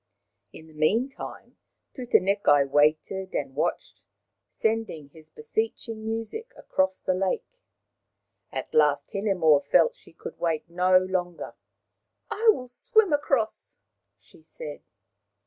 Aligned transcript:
In 0.51 0.65
the 0.65 0.73
meantime 0.73 1.57
Tutanekai 1.93 2.67
waited 2.71 3.35
and 3.35 3.53
watched, 3.53 4.01
sending 4.57 5.09
his 5.09 5.29
beseeching 5.29 6.03
music 6.03 6.51
across 6.57 6.99
the 6.99 7.13
lake. 7.13 7.59
At 8.51 8.73
last 8.73 9.11
Hinemoa 9.11 9.61
felt 9.63 9.91
that 9.91 9.99
she 9.99 10.13
could 10.13 10.39
wait 10.39 10.67
no 10.67 10.97
longer." 10.97 11.53
I 12.31 12.49
will 12.51 12.67
swim 12.67 13.13
across!" 13.13 13.75
she 14.17 14.41
said. 14.41 14.81